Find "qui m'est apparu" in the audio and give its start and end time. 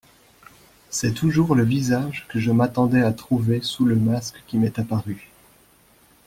4.47-5.29